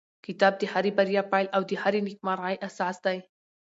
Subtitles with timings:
[0.25, 3.17] کتاب د هرې بریا پیل او د هرې نېکمرغۍ اساس دی.